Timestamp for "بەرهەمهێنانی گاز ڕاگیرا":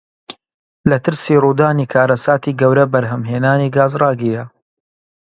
2.93-4.45